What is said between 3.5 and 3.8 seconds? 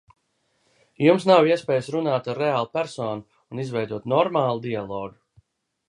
un